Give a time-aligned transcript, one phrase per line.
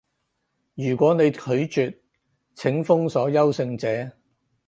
[0.73, 1.95] 如果你拒絕，
[2.55, 4.11] 請封鎖優勝者